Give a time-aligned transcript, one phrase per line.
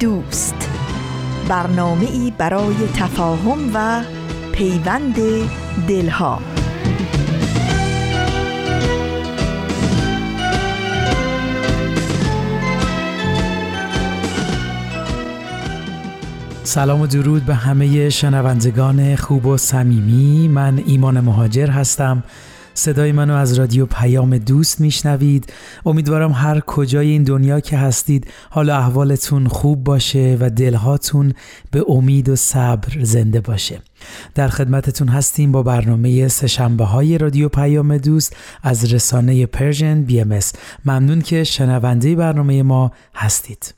[0.00, 0.70] دوست.
[1.48, 4.02] برنامه ای برای تفاهم و
[4.52, 5.16] پیوند
[5.88, 6.40] دلها.
[16.62, 20.48] سلام و درود به همه شنوندگان خوب و صمیمی.
[20.48, 22.22] من ایمان مهاجر هستم.
[22.78, 25.52] صدای منو از رادیو پیام دوست میشنوید.
[25.86, 31.32] امیدوارم هر کجای این دنیا که هستید حالا احوالتون خوب باشه و دلهاتون
[31.70, 33.80] به امید و صبر زنده باشه.
[34.34, 40.38] در خدمتتون هستیم با برنامه سشنبه های رادیو پیام دوست از رسانه Persian BMS
[40.84, 43.75] ممنون که شنونده برنامه ما هستید.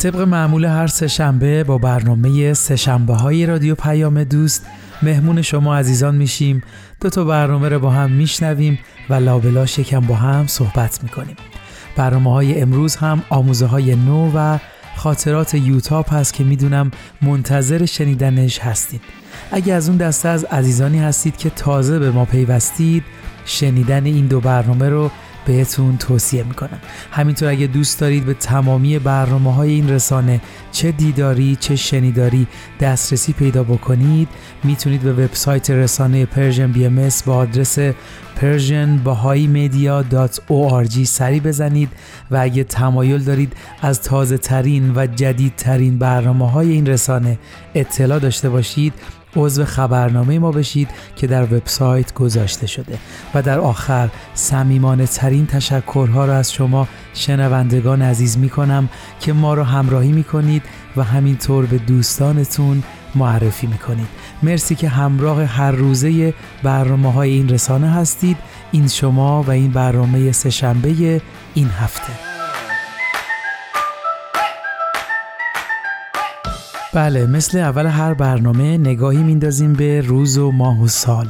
[0.00, 4.66] طبق معمول هر سهشنبه با برنامه سهشنبه های رادیو پیام دوست
[5.02, 6.62] مهمون شما عزیزان میشیم.
[7.00, 8.78] دو تا برنامه رو با هم میشنویم
[9.10, 11.36] و لابلا شکم با هم صحبت می‌کنیم.
[11.96, 14.58] برنامه های امروز هم آموزه های نو و
[14.96, 16.90] خاطرات یوتاپ هست که می‌دونم
[17.22, 19.00] منتظر شنیدنش هستید.
[19.52, 23.04] اگه از اون دسته از عزیزانی هستید که تازه به ما پیوستید
[23.44, 25.10] شنیدن این دو برنامه رو
[25.50, 26.78] بهتون توصیه می‌کنم.
[27.10, 30.40] همینطور اگه دوست دارید به تمامی برنامه های این رسانه
[30.72, 32.46] چه دیداری چه شنیداری
[32.80, 34.28] دسترسی پیدا بکنید
[34.64, 37.78] می‌تونید به وبسایت رسانه پرژن بی ام با آدرس
[38.40, 41.88] persianbahaimedia.org سری بزنید
[42.30, 47.38] و اگه تمایل دارید از تازه ترین و جدیدترین برنامه های این رسانه
[47.74, 48.92] اطلاع داشته باشید
[49.36, 52.98] عضو خبرنامه ما بشید که در وبسایت گذاشته شده
[53.34, 58.88] و در آخر صمیمانه ترین تشکرها را از شما شنوندگان عزیز می کنم
[59.20, 60.62] که ما را همراهی می کنید
[60.96, 62.82] و همینطور به دوستانتون
[63.14, 64.08] معرفی می کنید
[64.42, 68.36] مرسی که همراه هر روزه برنامه های این رسانه هستید.
[68.72, 71.20] این شما و این برنامه سهشنبه
[71.54, 72.39] این هفته.
[76.94, 81.28] بله مثل اول هر برنامه نگاهی میندازیم به روز و ماه و سال.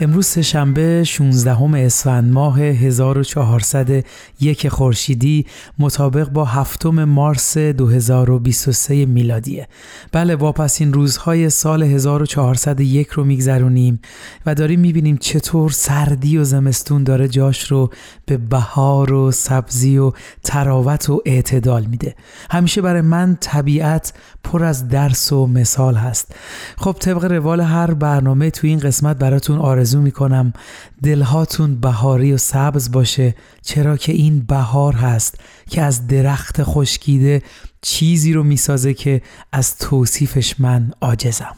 [0.00, 5.46] امروز سهشنبه 16 اسفند ماه 1401 خورشیدی
[5.78, 9.68] مطابق با هفتم مارس 2023 میلادیه.
[10.12, 14.00] بله واپسین روزهای سال 1401 رو میگذرونیم
[14.46, 17.90] و داریم می‌بینیم چطور سردی و زمستون داره جاش رو
[18.26, 22.14] به بهار و سبزی و تراوت و اعتدال میده.
[22.50, 24.12] همیشه برای من طبیعت
[24.44, 26.34] پر از درس و مثال هست.
[26.76, 30.52] خب طبق روال هر برنامه تو این قسمت براتون آرزو آرزو می‌کنم
[31.02, 35.34] دلهاتون بهاری و سبز باشه چرا که این بهار هست
[35.70, 37.42] که از درخت خشکیده
[37.82, 39.22] چیزی رو می‌سازه که
[39.52, 41.56] از توصیفش من عاجزم.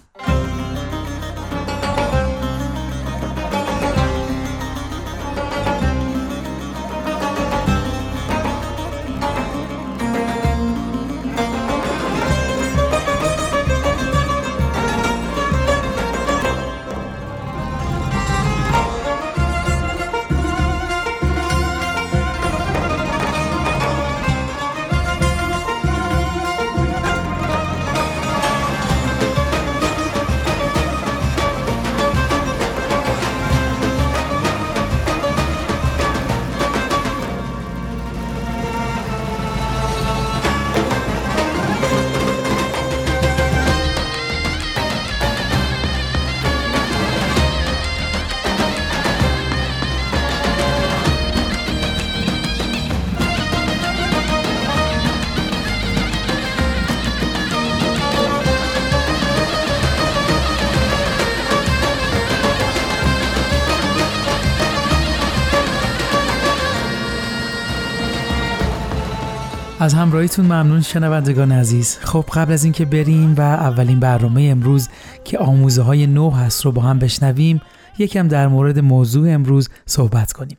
[69.90, 71.98] از همراهیتون ممنون شنوندگان عزیز.
[71.98, 74.88] خب قبل از اینکه بریم و اولین برنامه امروز
[75.24, 77.60] که آموزه های نو هست رو با هم بشنویم
[77.98, 80.58] یکم در مورد موضوع امروز صحبت کنیم.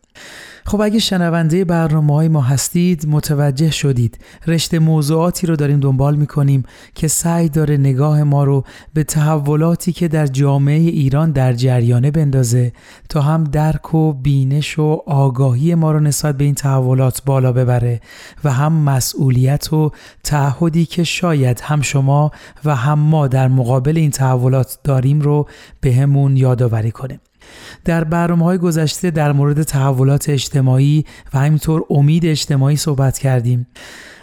[0.65, 4.17] خب اگه شنونده برنامه های ما هستید متوجه شدید.
[4.47, 6.63] رشته موضوعاتی رو داریم دنبال می‌کنیم
[6.95, 8.63] که سعی داره نگاه ما رو
[8.93, 12.73] به تحولاتی که در جامعه ایران در جریانه بندازه
[13.09, 18.01] تا هم درک و بینش و آگاهی ما رو نسبت به این تحولات بالا ببره
[18.43, 19.91] و هم مسئولیت و
[20.23, 22.31] تعهدی که شاید هم شما
[22.65, 25.47] و هم ما در مقابل این تحولات داریم رو
[25.81, 27.19] بهمون یادآوری کنه.
[27.85, 33.67] در برنامه های گذشته در مورد تحولات اجتماعی و همینطور امید اجتماعی صحبت کردیم.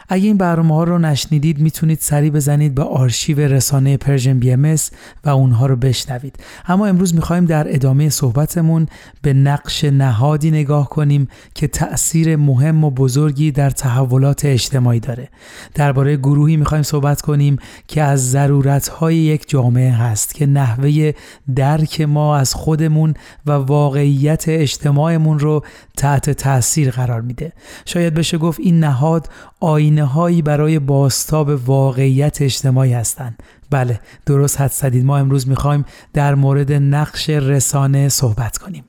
[0.09, 4.77] اگه این برنامه ها رو نشنیدید می‌تونید سری بزنید به آرشیو رسانه Persian BMS
[5.25, 6.37] و اونها رو بشنوید.
[6.67, 8.87] اما امروز می‌خوایم در ادامه صحبتمون
[9.23, 15.29] به نقش نهادی نگاه کنیم که تأثیر مهم و بزرگی در تحولات اجتماعی داره.
[15.75, 17.57] درباره گروهی می‌خوایم صحبت کنیم
[17.89, 21.13] که از ضرورتهای یک جامعه هست که نحوه
[21.57, 23.15] درک ما از خودمون
[23.47, 25.65] و واقعیت اجتماعمون رو
[25.97, 27.53] تحت تاثیر قرار میده.
[27.85, 29.29] شاید بشه گفت این نهاد
[29.61, 33.43] آینه هایی برای باستاب واقعیت اجتماعی هستند.
[33.71, 35.05] بله درست حد زدید.
[35.05, 38.85] ما امروز می‌خوایم در مورد نقش رسانه صحبت کنیم.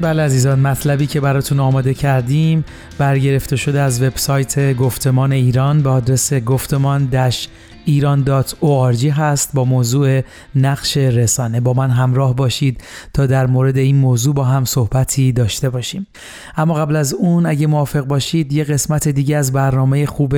[0.00, 2.64] بله عزیزان مطلبی که براتون آماده کردیم
[2.98, 7.06] برگرفته شده از وبسایت گفتمان ایران به آدرس گفتمان
[7.84, 10.20] ایران.org هست با موضوع
[10.54, 11.60] نقش رسانه.
[11.60, 12.84] با من همراه باشید
[13.14, 16.06] تا در مورد این موضوع با هم صحبتی داشته باشیم.
[16.56, 20.34] اما قبل از اون اگه موافق باشید یه قسمت دیگه از برنامه خوب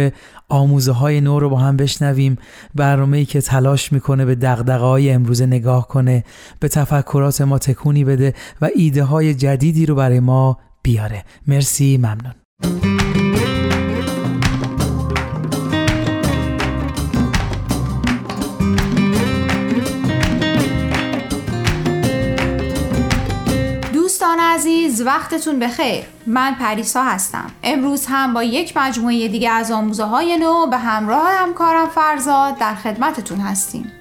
[0.48, 2.38] آموزه های نو رو با هم بشنویم.
[2.75, 6.25] برنامه‌ای که تلاش می‌کنه به دقدقه های امروزه نگاه کنه
[6.60, 11.25] به تفکرات ما تکونی بده و ایده های جدیدی رو برای ما بیاره.
[11.46, 12.95] مرسی ممنون.
[24.56, 26.05] عزیز وقتتون بخیر.
[26.26, 27.50] من پریسا هستم.
[27.62, 32.75] امروز هم با یک مجموعه دیگه از آموزه های نو به همراه همکارم فرزاد در
[32.75, 33.93] خدمتتون هستیم.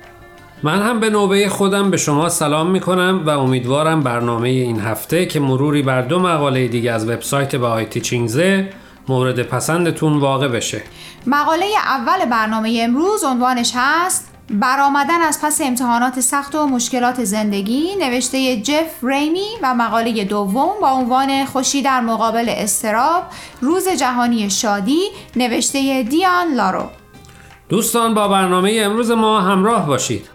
[0.64, 5.26] من هم به نوبه خودم به شما سلام می کنم و امیدوارم برنامه این هفته
[5.26, 8.70] که مروری بر دو مقاله دیگه از وبسایت به آیتی چینگزه
[9.08, 10.82] مورد پسندتون واقع بشه.
[11.26, 18.62] مقاله اول برنامه امروز عنوانش هست برآمدن از پس امتحانات سخت و مشکلات زندگی نوشته
[18.62, 23.24] جف ریمی و مقاله دوم با عنوان خوشی در مقابل استراب
[23.62, 25.02] روز جهانی شادی
[25.36, 26.90] نوشته دیان لارو.
[27.70, 30.35] دوستان با برنامه امروز ما همراه باشید.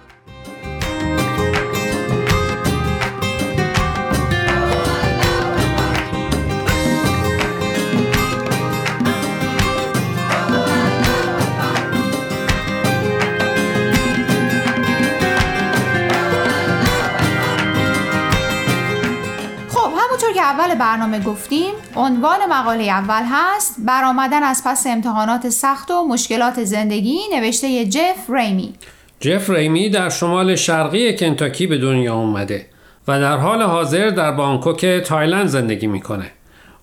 [20.81, 27.87] برنامه گفتیم عنوان مقاله اول هست برآمدن از پس امتحانات سخت و مشکلات زندگی نوشته
[27.87, 28.75] جف ریمی.
[29.21, 32.67] جف ریمی در شمال شرقی کنتاکی به دنیا اومده
[33.09, 36.31] و در حال حاضر در بانکوک تایلند زندگی می‌کنه.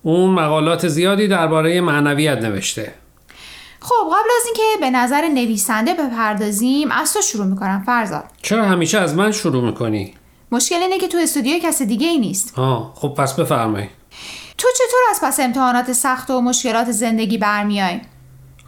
[0.02, 2.92] اون مقالات زیادی درباره معنویت نوشته.
[3.80, 8.24] خب قبل از اینکه به نظر نویسنده بپردازیم از تو شروع می‌کنم فرزاد.
[8.42, 10.14] چرا همیشه از من شروع می‌کنی؟
[10.52, 12.58] مشکل اینه که تو استودیو کس دیگه ای نیست.
[12.58, 13.90] آه خب پس بفرمایید
[14.58, 18.00] تو چطور از پس امتحانات سخت و مشکلات زندگی برمیای؟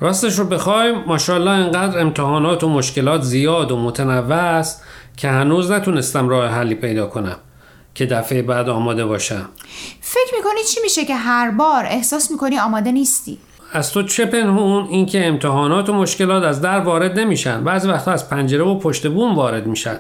[0.00, 4.84] راستش رو بخوایم ماشاءالله انقدر امتحانات و مشکلات زیاد و متنوع است
[5.16, 7.36] که هنوز نتونستم راه حلی پیدا کنم
[7.94, 9.48] که دفعه بعد آماده باشم.
[10.00, 13.38] فکر می‌کنی چی میشه که هر بار احساس می‌کنی آماده نیستی؟
[13.72, 18.30] از تو چه پنهون اینکه امتحانات و مشکلات از در وارد نمیشن؟ بعضی وقتا از
[18.30, 19.98] پنجره و پشت بوم وارد میشن.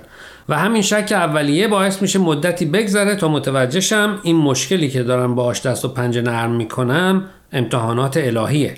[0.50, 5.34] و همین شک اولیه باعث میشه مدتی بگذره تا متوجه شم این مشکلی که دارم
[5.34, 8.76] باهاش دست و پنجه نرم می‌کنم امتحانات الهیه.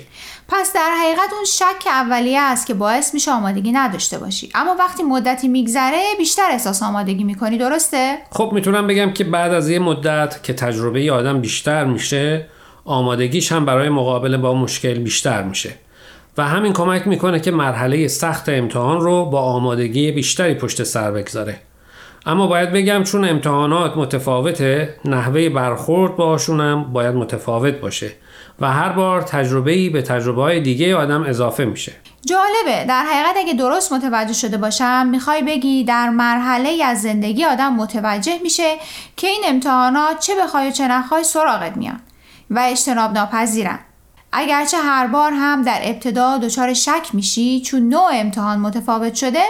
[0.49, 4.49] پس در حقیقت اون شک اولیه است که باعث میشه آمادگی نداشته باشی.
[4.55, 9.69] اما وقتی مدتی میگذره بیشتر احساس آمادگی می‌کنی درسته؟ خب می‌تونم بگم که بعد از
[9.69, 12.45] یه مدت که تجربه آدم بیشتر میشه
[12.85, 15.69] آمادگیش هم برای مقابله با مشکل بیشتر میشه.
[16.37, 21.59] و همین کمک می‌کنه که مرحله سخت امتحان رو با آمادگی بیشتری پشت سر بگذاره.
[22.25, 28.11] اما باید بگم چون امتحانات متفاوته نحوه برخورد باشونم باید متفاوت باشه
[28.59, 31.91] و هر بار تجربه‌ای به تجربه های دیگه آدم اضافه میشه.
[32.25, 32.85] جالبه.
[32.85, 38.39] در حقیقت اگه درست متوجه شده باشم می‌خوای بگی در مرحله از زندگی آدم متوجه
[38.43, 38.75] میشه
[39.17, 41.99] که این امتحانات چه بخوای و چه نخوای سراغت میان
[42.49, 43.79] و اجتناب ناپذیرن
[44.33, 49.43] اگرچه هر بار هم در ابتدا دچار شک میشی چون نوع امتحان متفاوت شده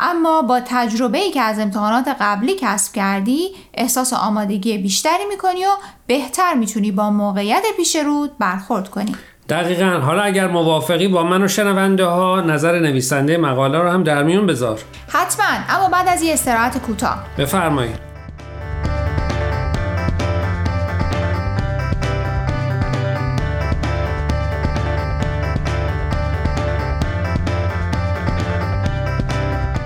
[0.00, 5.68] اما با تجربه ای که از امتحانات قبلی کسب کردی احساس آمادگی بیشتری می‌کنی و
[6.06, 9.16] بهتر می‌تونی با موقعیت پیش رود برخورد کنی.
[9.48, 10.00] دقیقا.
[10.00, 14.46] حالا اگر موافقی با من و شنونده ها نظر نویسنده مقاله رو هم در میون
[14.46, 14.80] بذار.
[15.08, 15.46] حتما.
[15.68, 17.24] اما بعد از یه استراحت کوتاه.
[17.38, 18.13] بفرمایید.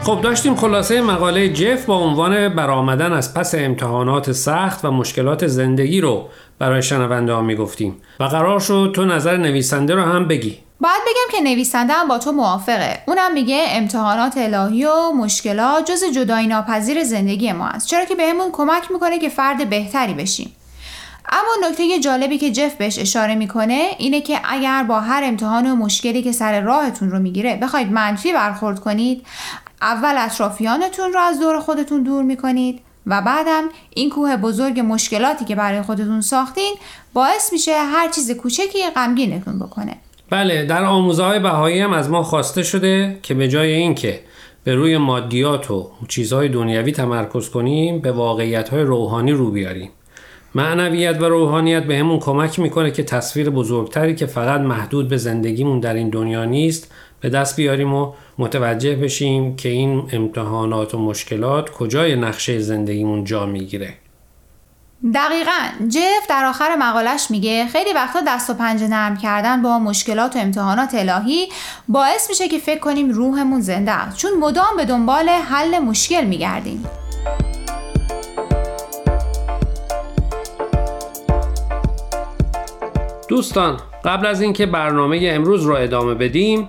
[0.08, 6.00] خب داشتیم خلاصه مقاله جف با عنوان برآمدن از پس امتحانات سخت و مشکلات زندگی
[6.00, 10.58] رو برای شنونده ها می‌گفتیم و قرار شد تو نظر نویسنده رو هم بگی.
[10.80, 12.98] باید بگم که نویسنده هم با تو موافقه.
[13.06, 17.86] اونم میگه امتحانات الهی و مشکلات جز جدایی ناپذیر زندگی ما است.
[17.86, 20.52] چرا که بهمون کمک می‌کنه که فرد بهتری بشیم.
[21.32, 25.76] اما نکته جالبی که جف بهش اشاره می‌کنه اینه که اگر با هر امتحان و
[25.76, 29.26] مشکلی که سر راهتون رو می‌گیره بخواید منفی برخورد کنید
[29.82, 35.54] اول اطرافیانتون رو از دور خودتون دور می‌کنید و بعدم این کوه بزرگ مشکلاتی که
[35.54, 36.74] برای خودتون ساختین
[37.12, 39.96] باعث میشه هر چیز کوچکی غمگینتون بکنه.
[40.30, 44.20] بله در آموزه های بهایی هم از ما خواسته شده که به جای اینکه
[44.64, 49.90] به روی مادیات و چیزهای دنیوی تمرکز کنیم به واقعیت های روحانی رو بیاریم.
[50.54, 55.94] معنویت و روحانیت به کمک می‌کنه که تصویر بزرگتری که فقط محدود به زندگیمون در
[55.94, 62.16] این دنیا نیست به دست بیاریم و متوجه بشیم که این امتحانات و مشکلات کجای
[62.16, 63.94] نقشه زندگیمون جا می‌گیره.
[65.14, 65.86] دقیقا.
[65.88, 70.38] جف در آخر مقالش میگه خیلی وقتا دست و پنجه نرم کردن با مشکلات و
[70.38, 71.48] امتحانات الهی
[71.88, 74.16] باعث میشه که فکر کنیم روحمون زنده است.
[74.16, 76.84] چون مدام به دنبال حل مشکل میگردیم.
[83.28, 86.68] دوستان قبل از اینکه برنامه امروز رو ادامه بدیم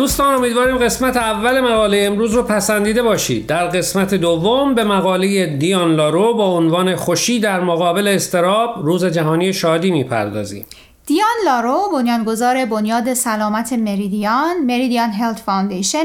[0.00, 3.46] دوستان امیدواریم قسمت اول مقاله امروز رو پسندیده باشید.
[3.46, 9.52] در قسمت دوم به مقاله دیان لارو با عنوان خوشی در مقابل اضطراب روز جهانی
[9.52, 10.66] شادی می‌پردازیم.
[11.06, 16.04] دیان لارو بنیانگذار بنیاد سلامت Meridian Meridian Health Foundation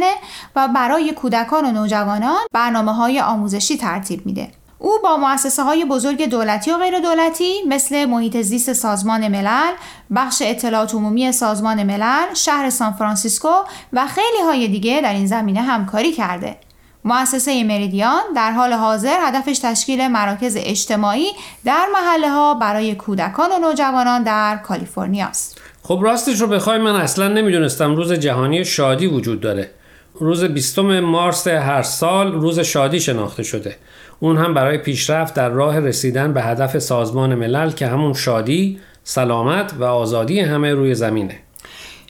[0.55, 4.47] و برای کودکان و نوجوانان برنامه های آموزشی ترتیب میده.
[4.85, 9.71] او با مؤسسه های بزرگ دولتی و غیر دولتی مثل محیط زیست سازمان ملل،
[10.15, 13.53] بخش اطلاعات عمومی سازمان ملل، شهر سان فرانسیسکو
[13.93, 16.57] و خیلی های دیگه در این زمینه همکاری کرده.
[17.03, 21.27] مؤسسه مریدیان در حال حاضر هدفش تشکیل مراکز اجتماعی
[21.65, 25.61] در محله ها برای کودکان و نوجوانان در کالیفرنیا است.
[25.83, 29.71] خب راستش رو بخوای من اصلا نمی‌دونستم روز جهانی شادی وجود داره.
[30.19, 33.77] روز 20 مارس هر سال روز شادی شناخته شده.
[34.19, 39.73] اون هم برای پیشرفت در راه رسیدن به هدف سازمان ملل که همون شادی، سلامت
[39.79, 41.39] و آزادی همه روی زمینه.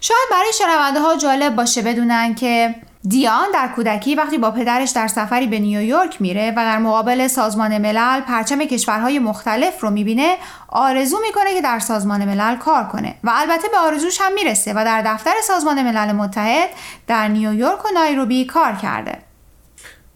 [0.01, 2.75] شاید برای شنونده ها جالب باشه بدونن که
[3.09, 7.77] دیان در کودکی وقتی با پدرش در سفری به نیویورک میره و در مقابل سازمان
[7.77, 10.35] ملل پرچم کشورهای مختلف رو می‌بینه
[10.69, 14.85] آرزو می‌کنه که در سازمان ملل کار کنه و البته به آرزوش هم می‌رسه و
[14.85, 16.69] در دفتر سازمان ملل متحد
[17.07, 19.24] در نیویورک و نایروبی کار کرده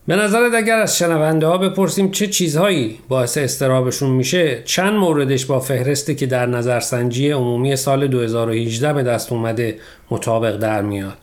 [0.09, 5.59] به نظرت اگر از شنونده ها بپرسیم چه چیزهایی باعث استرابشون میشه چند موردش با
[5.59, 9.79] فهرستی که در نظرسنجی عمومی سال 2018 به دست اومده
[10.11, 11.17] مطابق در میاد؟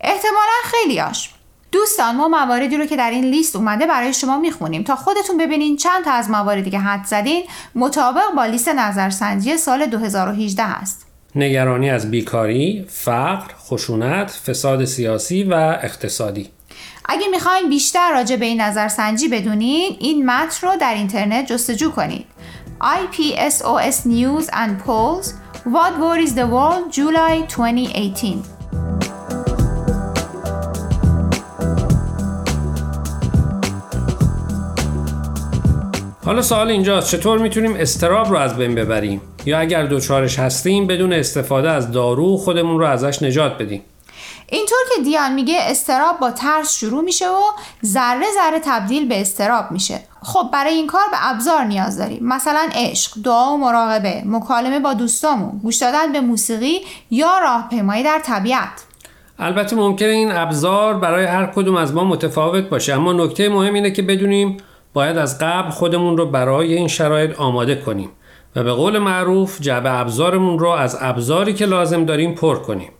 [0.00, 1.30] احتمالا خیلیاش
[1.72, 4.82] دوستان ما مواردی رو که در این لیست اومده برای شما می‌خونیم.
[4.82, 7.42] تا خودتون ببینین چند تا از مواردی که حد زدین
[7.74, 11.06] مطابق با لیست نظرسنجی سال 2018 هست.
[11.34, 16.50] نگرانی از بیکاری، فقر، خشونت، فساد سیاسی و اقتصادی.
[17.04, 22.26] اگه می‌خواین بیشتر راجع به این نظرسنجی بدونین این متن رو در اینترنت جستجو کنید
[22.80, 25.26] IPSOS News and Polls
[25.66, 28.60] What Worries the World July 2018
[36.24, 41.12] حالا سوال اینجاست چطور می‌تونیم استراب رو از بین ببریم؟ یا اگر دوچارش هستیم بدون
[41.12, 43.82] استفاده از دارو خودمون رو ازش نجات بدیم؟
[44.50, 47.40] اینطور که دیان میگه استراب با ترس شروع میشه و
[47.84, 50.00] ذره ذره تبدیل به استراب میشه.
[50.22, 52.18] خب برای این کار به ابزار نیاز داریم.
[52.22, 56.80] مثلا عشق دعا و مراقبه مکالمه با دوستامون گوش دادن به موسیقی
[57.10, 58.84] یا راهپیمایی در طبیعت.
[59.38, 63.90] البته ممکنه این ابزار برای هر کدوم از ما متفاوت باشه اما نکته مهم اینه
[63.90, 64.56] که بدونیم
[64.92, 68.10] باید از قبل خودمون رو برای این شرایط آماده کنیم
[68.56, 72.90] و به قول معروف جعبه ابزارمون رو از ابزاری که لازم داریم پر کنیم.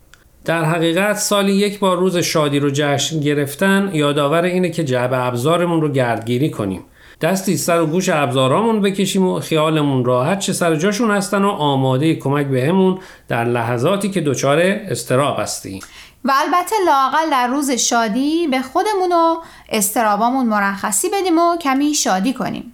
[0.45, 5.81] در حقیقت سالی یک بار روز شادی رو جشن گرفتن یادآور اینه که جعبه ابزارمون
[5.81, 6.83] رو گردگیری کنیم.
[7.21, 12.15] دستی سر و گوش ابزارامون بکشیم و خیالمون راحت چه سر جاشون هستن و آماده
[12.15, 15.81] کمک بهمون در لحظاتی که دچار استراب هستیم.
[16.25, 19.35] و البته لاقل در روز شادی به خودمون و
[19.69, 22.73] استرابامون مرخصی بدیم و کمی شادی کنیم.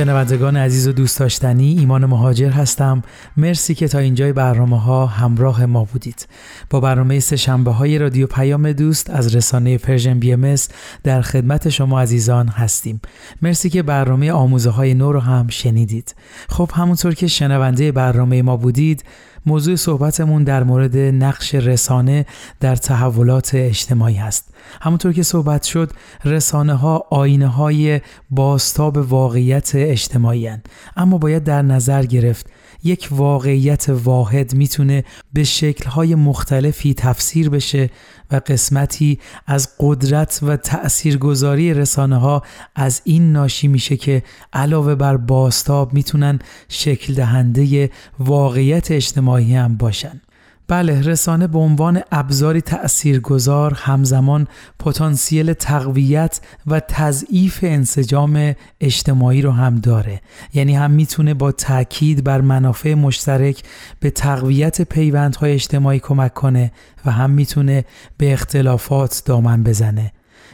[0.00, 3.02] شنوندگان عزیز و دوست داشتنی ایمان مهاجر هستم.
[3.36, 6.28] مرسی که تا اینجای برنامه ها همراه ما بودید.
[6.70, 10.56] با برنامه سه شنبه های رادیو پیام دوست از رسانه پرژن بی ام
[11.02, 13.00] در خدمت شما عزیزان هستیم.
[13.42, 16.14] مرسی که برنامه آموزه های نو رو هم شنیدید.
[16.48, 19.04] خب همونطور که شنونده برنامه ما بودید
[19.46, 22.26] موضوع صحبتمون در مورد نقش رسانه
[22.60, 25.92] در تحولات اجتماعی هست همونطور که صحبت شد
[26.24, 28.00] رسانه ها آینه های
[28.30, 30.62] باستاب واقعیت اجتماعی هن.
[30.96, 32.46] اما باید در نظر گرفت
[32.84, 37.90] یک واقعیت واحد می‌تونه به شکلهای مختلفی تفسیر بشه
[38.32, 42.42] و قسمتی از قدرت و تأثیرگذاری رسانه ها
[42.74, 46.38] از این ناشی میشه که علاوه بر باستاب می‌تونن
[46.68, 50.20] شکل دهنده واقعیت اجتماعی هم باشن.
[50.70, 59.76] بله رسانه به عنوان ابزاری تأثیرگذار همزمان پتانسیل تقویت و تضعیف انسجام اجتماعی رو هم
[59.76, 60.20] داره.
[60.54, 63.62] یعنی هم می‌تونه با تاکید بر منافع مشترک
[64.00, 66.72] به تقویت پیوندهای اجتماعی کمک کنه
[67.04, 67.84] و هم می‌تونه
[68.18, 70.12] به اختلافات دامن بزنه.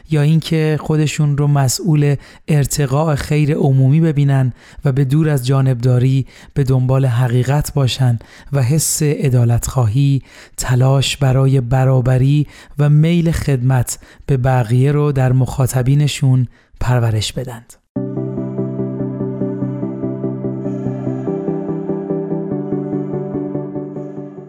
[0.09, 2.15] یا اینکه خودشون رو مسئول
[2.47, 4.53] ارتقاء خیر عمومی ببینن
[4.85, 8.19] و به دور از جانبداری به دنبال حقیقت باشن
[8.53, 10.21] و حس ادالت خواهی،
[10.57, 12.47] تلاش برای برابری
[12.79, 16.47] و میل خدمت به بقیه رو در مخاطبینشون
[16.79, 17.73] پرورش بدند.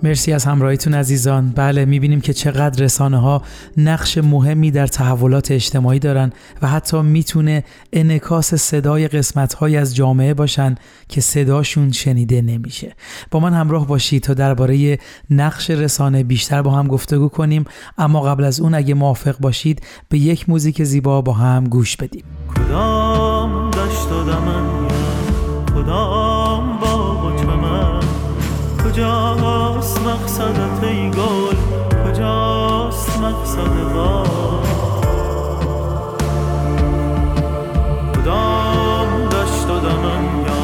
[0.09, 1.51] مرسی از همراهیتون عزیزان.
[1.51, 3.42] بله می‌بینیم که چقدر رسانه ها
[3.77, 10.35] نقش مهمی در تحولات اجتماعی دارن و حتی می‌تونه انکاس صدای قسمت های از جامعه
[10.35, 10.75] باشن
[11.09, 12.94] که صداشون شنیده نمیشه.
[13.31, 14.99] با من همراه باشید تا درباره
[15.31, 17.64] نقش رسانه بیشتر با هم گفتگو کنیم.
[17.99, 22.25] اما قبل از اون اگه موافق باشید به یک موزیک زیبا با هم گوش بدیم.
[22.55, 24.09] کدام دشت
[25.75, 26.17] کدام
[28.98, 31.56] کجاست مقصدت ای گل؟
[32.04, 34.66] کجاست مقصد باد؟
[38.14, 40.62] کدام دشت و دمن یا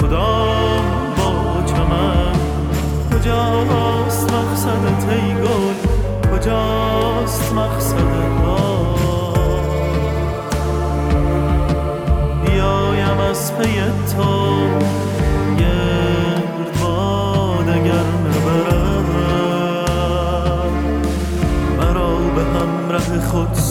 [0.00, 2.36] کدام با چمن؟
[3.12, 5.76] کجاست مقصدت ای گل؟
[6.36, 8.98] کجاست مقصد باد؟
[12.46, 13.80] بیایم از پی
[14.16, 14.32] تو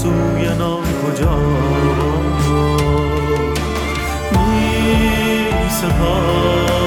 [0.01, 1.37] سوی ناکجا
[4.31, 6.80] می سپارمت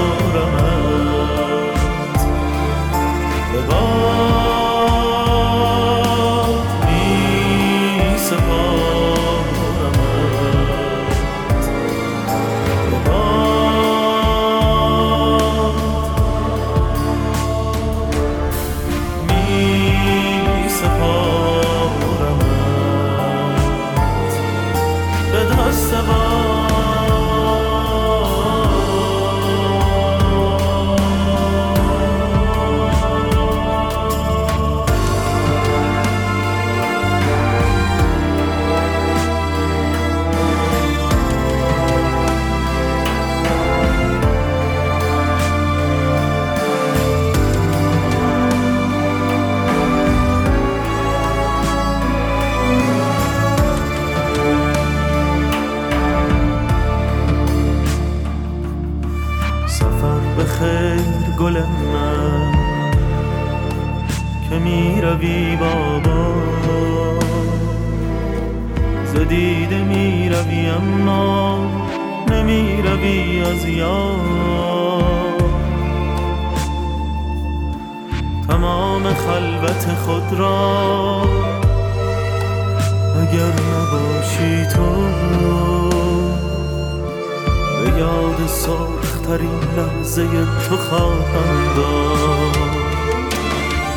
[88.54, 90.26] سرخترین لحظه
[90.68, 92.56] تو خواهم داد.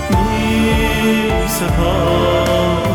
[0.09, 2.86] می سپارمت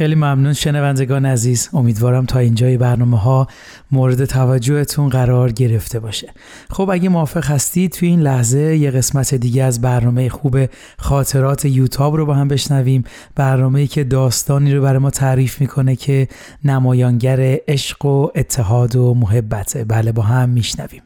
[0.00, 1.68] خیلی ممنون شنوندگان عزیز.
[1.72, 3.46] امیدوارم تا اینجای برنامه ها
[3.92, 6.28] مورد توجهتون قرار گرفته باشه.
[6.70, 10.58] خب اگه موافق هستید توی این لحظه یه قسمت دیگه از برنامه خوب
[10.98, 13.04] خاطرات یوتاب رو با هم بشنویم.
[13.34, 16.28] برنامه‌ای که داستانی رو برای ما تعریف می‌کنه که
[16.64, 21.02] نمایانگر عشق و اتحاد و محبته بله با هم میشنویم.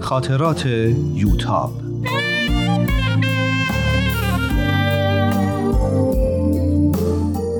[0.00, 0.66] خاطرات
[1.14, 1.81] یوتاب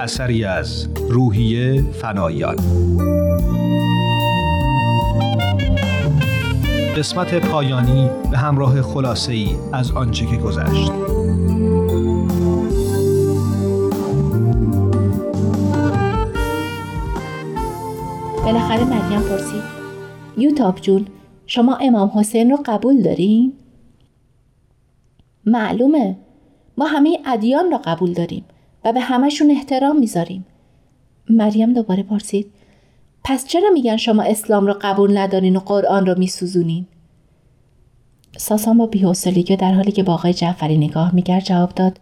[0.03, 2.57] اثری از روحیه فنایان.
[6.97, 10.93] قسمت پایانی به همراه خلاصه ای از آنچه که گذشت.
[18.45, 19.63] بالاخره مریم پرسید
[20.39, 21.07] یوتاب جون
[21.47, 23.53] شما امام حسین رو قبول دارین؟
[25.47, 26.17] معلومه.
[26.79, 28.45] ما همه ادیان را قبول داریم.
[28.85, 30.47] و به همشون احترام می‌ذاریم.
[31.31, 32.53] مریم دوباره پرسید
[33.25, 36.87] پس چرا میگن شما اسلام را قبول ندارین و قرآن را میسوزونین؟
[38.37, 42.01] ساسان با بیحوصلگی در حالی که با آقای جعفری نگاه می‌کرد جواب داد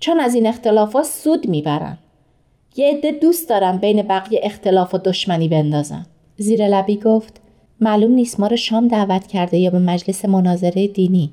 [0.00, 1.98] چون از این اختلافات سود می‌برن.
[2.76, 6.06] یه عده دوست دارن بین بقیه اختلاف و دشمنی بندازن.
[6.36, 7.40] زیر لبی گفت
[7.80, 11.32] معلوم نیست ما رو شام دعوت کرده یا به مجلس مناظره دینی.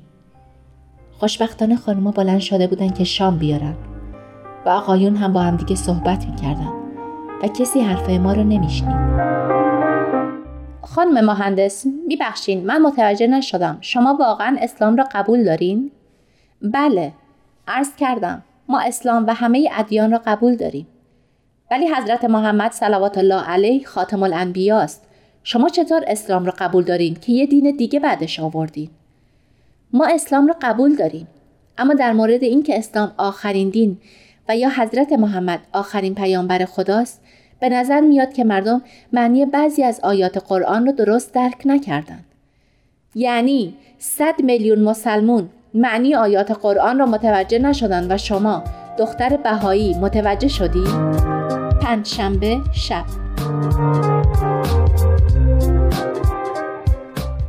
[1.18, 3.95] خوشبختانه خانوما بلند شده بودن که شام بیارن.
[4.66, 6.72] و آقایون هم با همدیگه صحبت می‌کردن
[7.42, 9.16] و کسی حرفای ما رو نمیشنید.
[10.82, 13.78] خانم مهندس میبخشین من متوجه نشدم.
[13.80, 15.90] شما واقعا اسلام را قبول دارین؟
[16.62, 17.12] بله
[17.68, 20.86] عرض کردم ما اسلام و همه ادیان را قبول داریم.
[21.70, 25.02] ولی حضرت محمد صلوات الله علیه خاتم الانبیا است.
[25.42, 28.90] شما چطور اسلام را قبول دارین که یه دین دیگه بعدش آوردین؟
[29.92, 31.28] ما اسلام را قبول داریم.
[31.78, 33.98] اما در مورد اینکه اسلام آخرین دین
[34.48, 37.20] و یا حضرت محمد آخرین پیامبر خداست
[37.60, 38.82] به نظر میاد که مردم
[39.12, 42.24] معنی بعضی از آیات قرآن رو درست درک نکردند.
[43.14, 48.64] یعنی 100 میلیون مسلمون معنی آیات قرآن را متوجه نشدن و شما
[48.98, 50.84] دختر بهایی متوجه شدی؟
[51.82, 53.04] پنجشنبه شب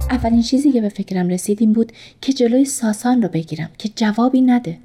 [0.09, 4.41] اولین چیزی که به فکرم رسید این بود که جلوی ساسان رو بگیرم که جوابی
[4.41, 4.77] نده.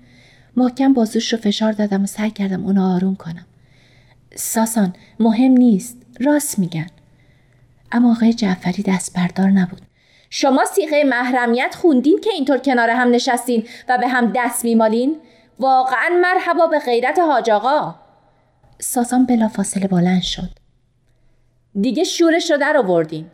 [0.57, 3.47] محکم بازوش رو فشار دادم و سعی کردم اونو آروم کنم.
[4.35, 5.97] ساسان مهم نیست.
[6.21, 6.87] راست میگن.
[7.93, 9.81] اما آقای جعفری دست بردار نبود.
[10.31, 15.17] شما سیغه محرمیت خوندین که اینطور کنار هم نشستین و به هم دست میمالین؟
[15.59, 17.95] واقعا مرحبا به غیرت حاج آقا.
[18.81, 20.49] ساسان بلافاصله بلند شد.
[21.81, 23.27] دیگه شورش رو در آوردین.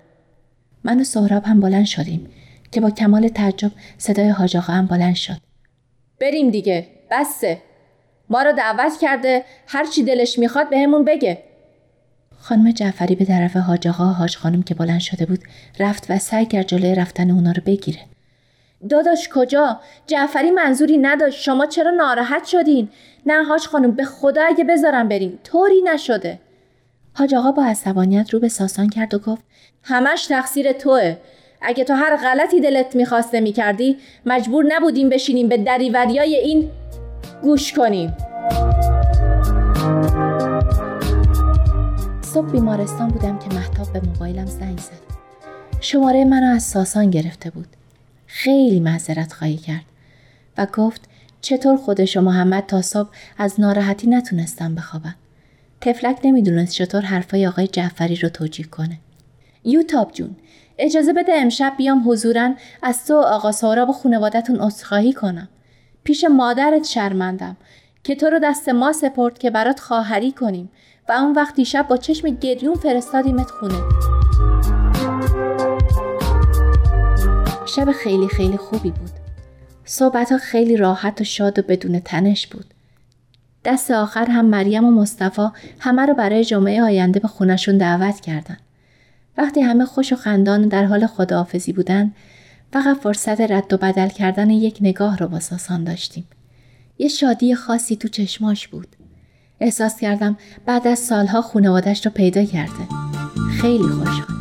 [0.84, 2.30] من و سهراب هم بلند شدیم
[2.72, 5.36] که با کمال تعجب صدای حاج آقا هم بلند شد.
[6.20, 6.97] بریم دیگه.
[7.10, 7.62] بسه.
[8.30, 11.38] ما رو دعوت کرده هر چی دلش می‌خواد بهمون بگه.
[12.40, 15.40] خانم جعفری به طرف حاج آقا حاج خانم که بلند شده بود
[15.78, 18.00] رفت و سعی کرد جلوی رفتن اونا رو بگیره.
[18.90, 21.42] داداش کجا؟ جعفری منظوری نداشت.
[21.42, 22.88] شما چرا ناراحت شدین؟
[23.26, 26.38] نه حاج خانم به خدا اگه بذارم بریم طوری نشده.
[27.14, 29.42] حاج آقا با عصبانیت رو به ساسان کرد و گفت
[29.82, 31.16] همش تقصیر توه.
[31.62, 36.70] اگه تو هر غلطی دلت می‌خواسته می‌کردی مجبور نبودیم بشینیم به دریوریای این
[37.42, 38.16] گوش کنیم.
[42.22, 45.08] صبح بیمارستان بودم که محتاب به موبایلم زنگ زد.
[45.80, 47.68] شماره منو از ساسان گرفته بود.
[48.26, 49.84] خیلی معذرت خواهی کرد
[50.58, 51.08] و گفت
[51.40, 55.14] چطور خودش و محمد تا صبح از ناراحتی نتونستم بخوابن
[55.80, 58.98] تفلک نمی‌دونست چطور حرفای آقای جعفری رو توجیه کنه.
[59.64, 60.36] یوتاب جون
[60.78, 65.48] اجازه بده امشب بیام حضورا از تو آقا سهراب و خانوادتون عذرخواهی کنم.
[66.04, 67.56] پیش مادرت شرمندم
[68.04, 70.70] که تو رو دست ما سپرد که برات خواهری کنیم
[71.08, 73.82] و اون وقت دیشب با چشم گریون فرستادیمت خونه.
[77.66, 79.10] شب خیلی خیلی خوبی بود.
[79.84, 82.66] صحبت ها خیلی راحت و شاد و بدون تنش بود.
[83.64, 88.67] دست آخر هم مریم و مصطفی همه رو برای جمعه آینده به خونشون دعوت کردند.
[89.38, 92.12] وقتی همه خوش و خندان در حال خداحافظی بودن
[92.72, 96.28] فقط فرصت رد و بدل کردن یک نگاه رو با ساسان داشتیم.
[96.98, 98.96] یه شادی خاصی تو چشماش بود.
[99.60, 102.88] احساس کردم بعد از سالها خانوادش رو پیدا کرده.
[103.60, 104.38] خیلی خوشحالم.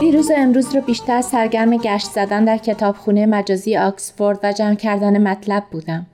[0.00, 5.22] دیروز و امروز رو بیشتر سرگرم گشت زدن در کتابخونه مجازی آکسفورد و جمع کردن
[5.22, 6.06] مطلب بودم.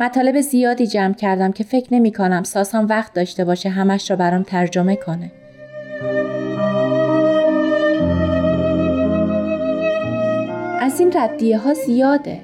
[0.00, 4.42] مطالب زیادی جمع کردم که فکر نمی کنم ساسان وقت داشته باشه همش رو برام
[4.42, 5.32] ترجمه کنه.
[10.80, 12.40] از این ردیه ها زیاده.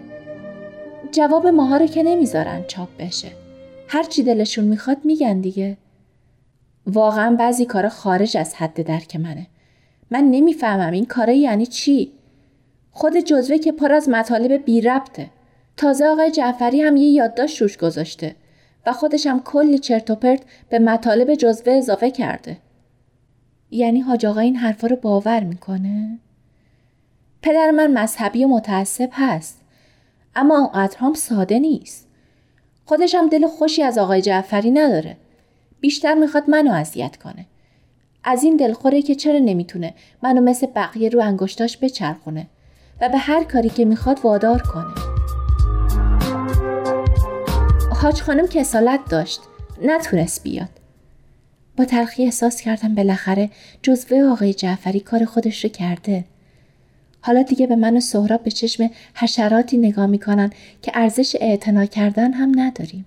[1.13, 3.29] جواب ماها رو که نمی‌ذارن چاپ بشه.
[3.89, 5.77] هر چی دلشون می‌خواد میگن دیگه.
[6.87, 9.47] واقعا بعضی کارا خارج از حد درک منه.
[10.11, 12.13] من نمی‌فهمم این کاره یعنی چی؟
[12.93, 15.31] خود جزوه که پر از مطالب بی ربطه.
[15.77, 18.37] تازه آقای جعفری هم یه یادداشت روش گذاشته
[18.87, 22.57] و خودش هم کلی چرت و پرت به مطالب جزوه اضافه کرده.
[23.71, 26.19] یعنی حاج آقا این حرفا رو باور می‌کنه؟
[27.43, 29.61] پدر من مذهبی و متعصب هست
[30.37, 32.09] اما اونقدر هم ساده نیست.
[32.85, 35.17] خودش هم دل خوشی از آقای جعفری نداره.
[35.81, 37.47] بیشتر می‌خواد منو اذیت کنه.
[38.25, 42.47] از این دلخوره که چرا نمی‌تونه منو مثل بقیه رو انگشتاش بچرخونه
[43.01, 45.14] و به هر کاری که می‌خواد وادار کنه.
[48.05, 49.41] حاج خانم کسالت داشت.
[49.83, 50.69] نتونست بیاد.
[51.77, 53.51] با تلخی احساس کردم بالاخره
[53.83, 56.25] جزوه آقای جعفری کار خودش رو کرده.
[57.21, 60.51] حالا دیگه به من و سهراب به چشم حشراتی نگاه می‌کنن
[60.83, 63.07] که ارزش اعتنا کردن هم نداریم.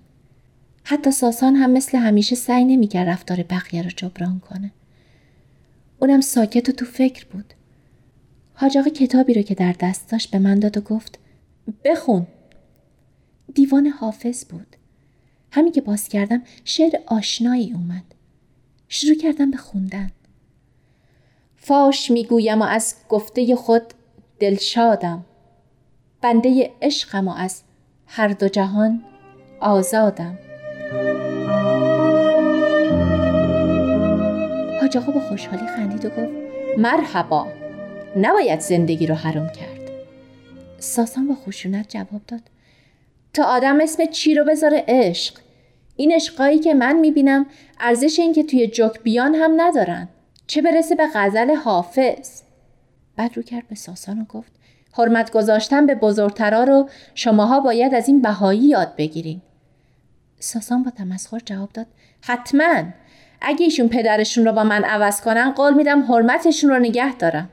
[0.84, 4.72] حتی ساسان هم مثل همیشه سعی نمی‌کرد رفتار بقیه رو جبران کنه.
[5.98, 7.54] اونم ساکت و تو فکر بود.
[8.54, 11.18] حاج آقا کتابی رو که در دست داشت به من داد و گفت
[11.84, 12.26] بخون.
[13.54, 14.66] دیوان حافظ بود.
[15.52, 18.04] همین که باز کردم شعر آشنایی اومد.
[18.88, 20.10] شروع کردم به خوندن.
[21.56, 23.82] فاش می‌گویم و از گفته خود
[24.40, 25.24] دلشادم.
[26.20, 27.62] بنده عشقم و از
[28.06, 29.04] هر دو جهان
[29.60, 30.38] آزادم.
[34.80, 36.32] حاج آقا با خوشحالی خندید و گفت
[36.78, 37.46] مرحبا
[38.16, 39.90] نباید زندگی رو حرام کرد
[40.78, 42.42] ساسان با خشونت جواب داد
[43.34, 45.38] تا آدم اسم چی رو بذاره عشق.
[45.96, 47.46] این عشقایی که من می‌بینم
[47.80, 50.08] ارزش این که توی جوک بیان هم ندارن.
[50.46, 52.42] چه برسه به غزل حافظ.
[53.16, 54.52] بعد رو کرد به ساسان و گفت
[54.92, 59.40] حرمت گذاشتن به بزرگترا رو شماها باید از این بهایی یاد بگیرین.
[60.38, 61.86] ساسان با تمسخر جواب داد
[62.20, 62.84] حتما.
[63.40, 67.50] اگه ایشون پدرشون رو با من عوض کنن قول میدم حرمتشون رو نگه دارم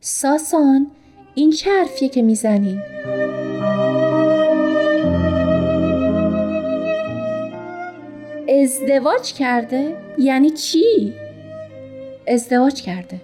[0.00, 0.86] ساسان
[1.34, 2.80] این چه حرفیه که می‌زنی؟
[8.48, 11.14] ازدواج کرده؟ یعنی چی؟
[12.28, 13.20] ازدواج کرده.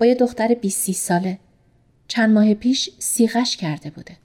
[0.00, 1.38] با یه دختر 20 ساله.
[2.08, 4.16] چند ماه پیش سیغش کرده بوده.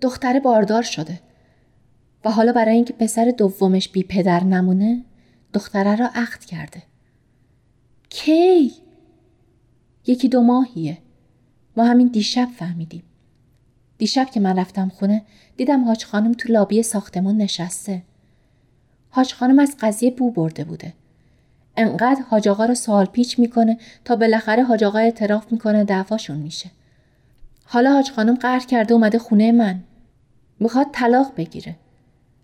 [0.00, 1.20] دختر باردار شده.
[2.24, 5.04] و حالا برای اینکه پسر دومش بی پدر نمونه
[5.52, 6.82] دختره را عقد کرده.
[8.08, 8.72] کی؟
[10.06, 10.98] یکی دو ماهیه.
[11.76, 13.02] ما همین دیشب فهمیدیم.
[13.98, 15.22] دیشب که من رفتم خونه
[15.56, 18.02] دیدم حاج خانم تو لابی ساختمون نشسته.
[19.10, 20.92] حاج خانم از قضیه بو برده بوده.
[21.76, 26.70] انقدر حاج آقا رو سوال پیچ می‌کنه تا بالاخره حاج آقا اعتراف می‌کنه دعواشون میشه.
[27.64, 29.80] حالا حاج خانم قهر کرده اومده خونه من.
[30.60, 31.76] می‌خواد طلاق بگیره.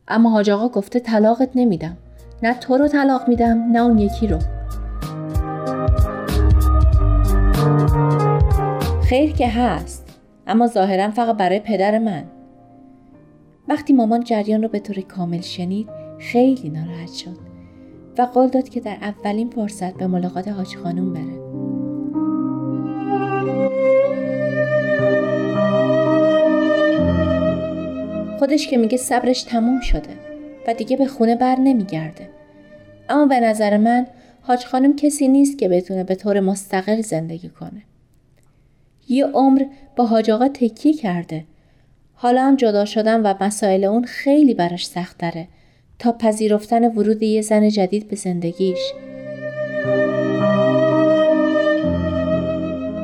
[0.09, 1.97] اما حاج آقا گفته طلاقت نمیدم.
[2.43, 4.39] نه تو رو طلاق میدم نه اون یکی رو.
[9.09, 10.07] خیر که هست
[10.47, 12.25] اما ظاهرا فقط برای پدر من.
[13.69, 17.37] وقتی مامان جریان رو به طور کامل شنید خیلی ناراحت شد
[18.19, 21.47] و قول داد که در اولین فرصت به ملاقات حاج خانوم بره.
[28.39, 30.09] خودش که میگه صبرش تموم شده
[30.69, 32.29] و دیگه به خونه بر نمیگرده.
[33.09, 34.07] اما به نظر من
[34.43, 37.83] حاج خانم کسی نیست که بتونه به طور مستقل زندگی کنه.
[39.09, 39.65] یه عمر
[39.97, 41.45] با حاج آقا تکیه کرده.
[42.15, 45.49] حالا هم جدا شدن و مسائل اون خیلی براش سخت داره
[45.99, 48.79] تا پذیرفتن ورود یه زن جدید به زندگیش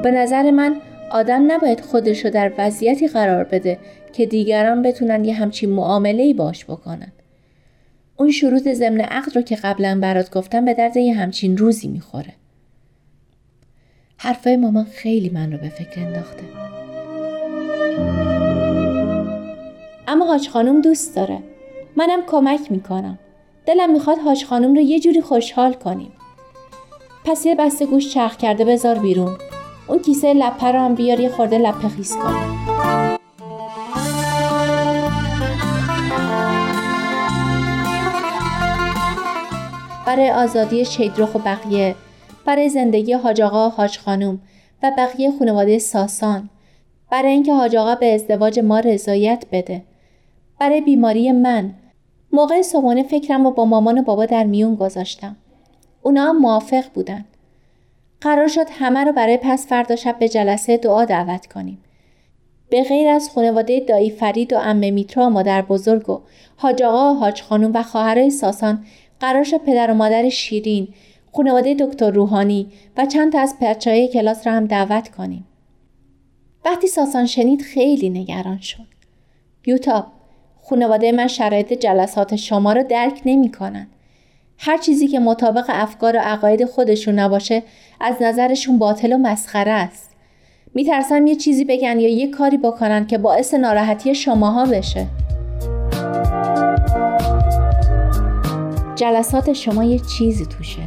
[0.03, 0.77] به نظر من
[1.11, 3.79] آدم نباید خودشو در وضعیتی قرار بده
[4.13, 7.13] که دیگران بتونن یه همچین معامله باش بکنن.
[8.17, 12.35] اون شروط ضمن عقد رو که قبلا برات گفتم به درد یه همچین روزی می‌خوره.
[14.17, 16.43] حرفای مامان خیلی من رو به فکر انداخته.
[20.09, 21.39] اما حاج خانم دوست داره.
[21.97, 23.19] منم کمک می‌کنم.
[23.67, 26.13] دلم می‌خواد حاج خانم رو یه جوری خوشحال کنیم.
[27.25, 29.37] پس یه بسته گوش چرخ کرده بذار بیرون.
[29.87, 32.63] اون کیسه لپه رو هم بیار یه خورده لپه خیس کنیم.
[40.07, 41.95] برای آزادی شیدرخ و بقیه
[42.45, 44.41] برای زندگی حاج آقا و حاج خانوم
[44.83, 46.51] و بقیه خانواده ساسان
[47.11, 49.83] برای اینکه حاج آقا به ازدواج ما رضایت بده
[50.61, 51.75] برای بیماری من
[52.33, 55.37] موقع صبحانه فکرم رو با مامان و بابا در میون گذاشتم.
[56.03, 57.25] اونا هم موافق بودن.
[58.21, 61.79] قرار شد همه رو برای پس فردا شب به جلسه دعا دعوت کنیم.
[62.71, 66.21] به غیر از خانواده دایی فرید و امه میترا و مادر بزرگ و
[66.57, 68.85] حاج آقا و حاج خانوم و خواهرای ساسان
[69.21, 70.89] قرار شد پدر و مادر شیرین
[71.33, 73.55] خانواده دکتر روحانی و چند تا از
[73.87, 75.47] های کلاس را هم دعوت کنیم.
[76.65, 78.87] وقتی ساسان شنید خیلی نگران شد.
[79.67, 80.07] یوتا
[80.71, 83.87] خانواده من شرایط جلسات شما رو درک نمی‌کنن.
[84.59, 87.63] هر چیزی که مطابق افکار و عقاید خودشون نباشه
[88.01, 90.11] از نظرشون باطل و مسخره است.
[90.75, 95.07] میترسم یه چیزی بگن یا یه کاری بکنن که باعث ناراحتی شماها بشه.
[98.97, 100.83] جلسات شما یه چیزی توشه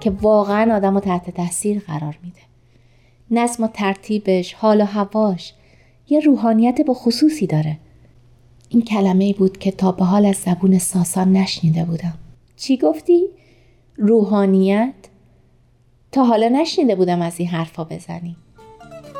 [0.00, 2.40] که واقعا آدم رو تحت تاثیر قرار میده
[3.30, 5.54] نظم و ترتیبش حال و هواش
[6.08, 7.78] یه روحانیت با خصوصی داره
[8.68, 12.14] این کلمه بود که تا به حال از زبون ساسان نشنیده بودم.
[12.56, 13.26] چی گفتی؟
[13.96, 14.94] روحانیت؟
[16.12, 18.36] تا حالا نشنیده بودم از این حرفا بزنی.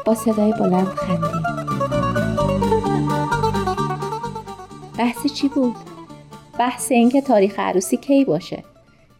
[0.06, 1.38] با صدای بلند خندی.
[4.98, 5.76] بحث چی بود؟
[6.58, 8.64] بحث اینکه تاریخ عروسی کی باشه.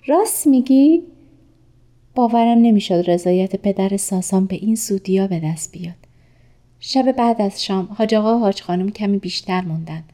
[0.06, 1.02] راست میگی؟
[2.14, 5.94] باورم نمی‌شد رضایت پدر ساسان به این زودیا به دست بیاد.
[6.80, 10.04] شب بعد از شام حاج آقا حاج خانم کمی بیشتر موندن.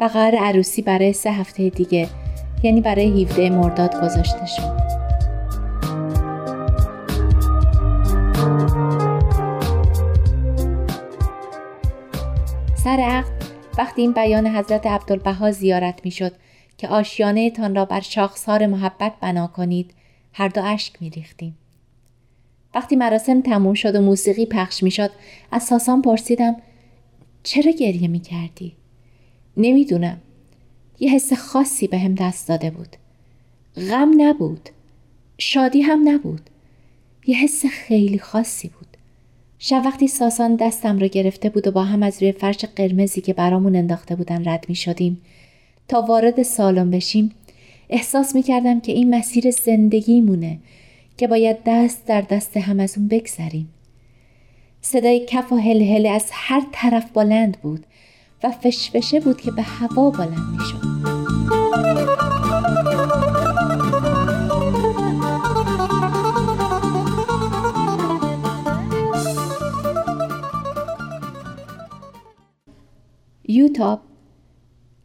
[0.00, 2.08] و قرار عروسی برای سه هفته دیگه
[2.62, 4.80] یعنی برای 17 مرداد گذاشته شد
[12.84, 13.44] سر عقد
[13.78, 16.32] وقتی این بیان حضرت عبدالبها زیارت می‌شد
[16.78, 19.94] که آشیانه تان را بر شاخسار محبت بنا کنید
[20.32, 21.58] هر دو اشک می ریختیم.
[22.74, 25.10] وقتی مراسم تموم شد و موسیقی پخش می شد
[25.52, 26.56] از ساسان پرسیدم
[27.42, 28.79] چرا گریه می کردی؟
[29.60, 30.20] نمی‌دونم.
[31.00, 32.96] یه حس خاصی به هم دست داده بود.
[33.76, 34.68] غم نبود.
[35.38, 36.50] شادی هم نبود.
[37.26, 38.96] یه حس خیلی خاصی بود.
[39.58, 43.32] شب وقتی ساسان دستم را گرفته بود و با هم از روی فرش قرمزی که
[43.32, 45.20] برامون انداخته بودن رد می شدیم
[45.88, 47.34] تا وارد سالن بشیم
[47.90, 50.58] احساس می کردم که این مسیر زندگی مونه
[51.16, 53.68] که باید دست در دست هم از اون بگذریم.
[54.80, 57.86] صدای کف و هل از هر طرف بلند بود
[58.42, 60.90] و فشفشه بود که به هوا بلند می شد.
[73.48, 74.00] یوتاب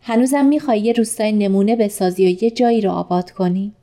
[0.01, 3.73] هنوزم می‌خوای یه روستای نمونه بسازی و یه جایی رو آباد کنی؟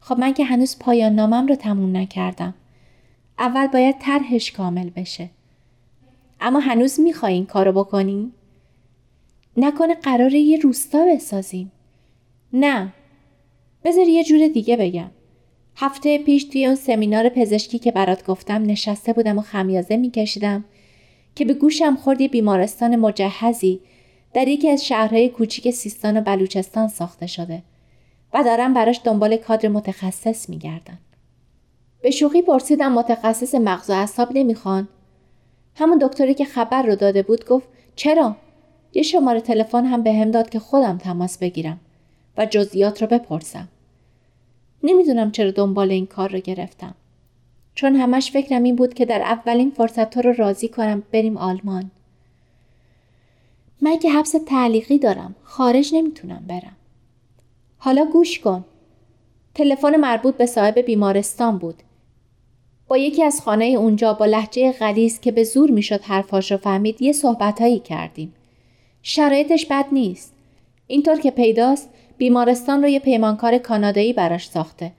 [0.00, 2.54] خب من که هنوز پایان نامم رو تموم نکردم.
[3.38, 5.30] اول باید طرحش کامل بشه.
[6.40, 8.32] اما هنوز می‌خوای این کارو بکنی؟
[9.64, 11.72] نکنه قراره یه روستا بسازیم.
[12.52, 12.92] نه.
[13.84, 15.10] بذار یه جور دیگه بگم.
[15.76, 20.64] هفته پیش توی اون سمینار پزشکی که برات گفتم نشسته بودم و خمیازه میکشیدم
[21.34, 23.80] که به گوشم خورد یه بیمارستان مجهزی
[24.34, 27.62] در یکی از شهرهای کوچیک سیستان و بلوچستان ساخته شده
[28.34, 30.98] و دارم براش دنبال کادر متخصص میگردن.
[32.02, 34.88] به شوخی پرسیدم متخصص مغز و اعصاب نمی‌خوان
[35.74, 38.36] همون دکتری که خبر رو داده بود گفت چرا
[38.94, 41.80] یه شماره تلفن هم به هم داد که خودم تماس بگیرم
[42.36, 43.68] و جزئیات رو بپرسم.
[44.82, 46.94] نمی‌دونم چرا دنبال این کار رو گرفتم.
[47.74, 51.90] چون همش فکرم این بود که در اولین فرصت تو رو راضی کنم بریم آلمان.
[53.80, 56.76] من که حبس تعلیقی دارم خارج نمی‌تونم برم.
[57.78, 58.64] حالا گوش کن.
[59.54, 61.82] تلفن مربوط به صاحب بیمارستان بود.
[62.88, 67.02] با یکی از خانه اونجا با لحجه غلیز که به زور می‌شد حرفاش رو فهمید
[67.02, 68.34] یه صحبتهایی کردیم.
[69.02, 70.34] شرایطش بد نیست.
[70.86, 74.92] اینطور که پیداست بیمارستان رو یه پیمانکار کانادایی براش ساخته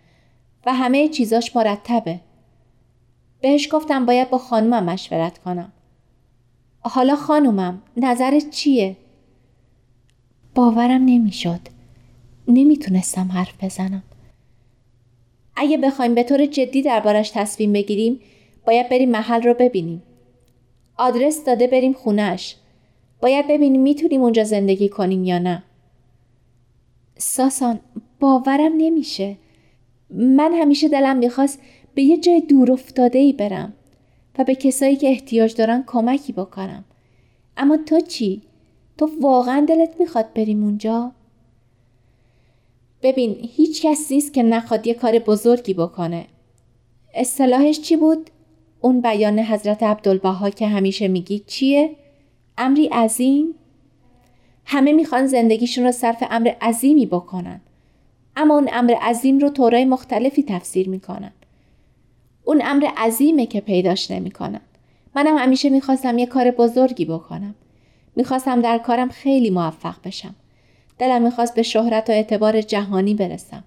[0.66, 2.20] و همه چیزاش مرتبه.
[3.42, 5.72] بهش گفتم باید با خانومم مشورت کنم.
[6.80, 8.98] حالا خانومم نظرت چیه؟
[10.56, 11.60] باورم نمی‌شد.
[12.48, 14.04] نمی‌تونستم حرف بزنم.
[15.56, 18.20] اگه بخوایم به طور جدی دربارش تصمیم بگیریم
[18.66, 20.04] باید بریم محل رو ببینیم.
[20.98, 22.56] آدرس داده بریم خونش.
[23.22, 25.64] باید ببینیم می‌تونیم اونجا زندگی کنیم یا نه.
[27.18, 27.80] ساسان
[28.20, 29.38] باورم نمیشه.
[30.10, 31.60] من همیشه دلم می‌خواست
[31.96, 33.74] به یه جای دور افتاده ای برم
[34.38, 36.86] و به کسایی که احتیاج دارن کمکی بکنم.
[37.58, 38.42] اما تو چی؟
[38.98, 41.12] تو واقعا دلت می‌خواد بریم اونجا؟
[43.04, 46.26] ببین هیچ کس نیست که نخواد یه کار بزرگی بکنه.
[47.14, 48.30] اصطلاحش چی بود؟
[48.82, 51.96] اون بیان حضرت عبدالبها که همیشه میگی چیه؟
[52.58, 53.56] امری عظیم؟
[54.66, 57.62] همه می‌خوان زندگیشون رو صرف امر عظیمی بکنن.
[58.36, 61.32] اما اون امر عظیم رو طورای مختلفی تفسیر می‌کنن.
[62.44, 64.62] اون امر عظیمه که پیداش نمی‌کنن.
[65.16, 67.56] منم همیشه می‌خواستم یه کار بزرگی بکنم.
[68.16, 70.36] می‌خواستم در کارم خیلی موفق بشم.
[71.00, 73.64] دلم می‌خواست به شهرت و اعتبار جهانی برسم.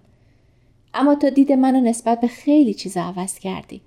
[0.94, 3.80] اما تو دید منو نسبت به خیلی چیزا عوض کردی.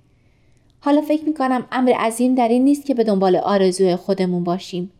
[0.79, 4.91] حالا فکر می‌کنم امر عظیم در این نیست که به دنبال آرزوی خودمون باشیم.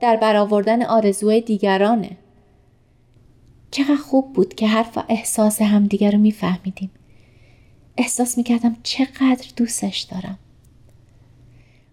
[0.00, 2.10] در برآوردن آرزوی دیگرانه.
[3.70, 6.90] چقدر خوب بود که حرف و احساس همدیگر رو میفهمیدیم.
[7.96, 10.38] احساس می‌کردم چقدر دوستش دارم.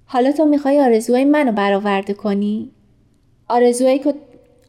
[0.05, 2.71] حالا تو می‌خوای آرزوهای منو برآورده کنی؟
[3.47, 4.13] آرزوهایی که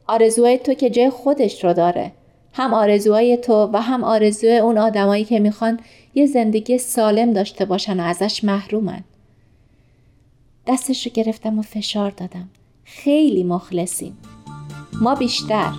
[0.07, 2.12] آرزوهای تو که جای خودش رو داره
[2.52, 5.80] هم آرزوهای تو و هم آرزوی اون آدمایی که می‌خوان
[6.19, 9.05] یه زندگی سالم داشته باشن و ازش محرومن.
[10.67, 12.49] دستش رو گرفتم و فشار دادم.
[12.85, 14.19] خیلی مخلصیم.
[15.01, 15.73] ما بیشتر.